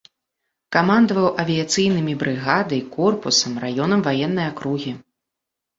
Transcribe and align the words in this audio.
Камандаваў 0.75 1.27
авіяцыйнымі 1.43 2.13
брыгадай, 2.23 2.81
корпусам, 2.97 3.53
раёнам 3.67 3.99
ваеннай 4.11 4.47
акругі. 4.55 4.91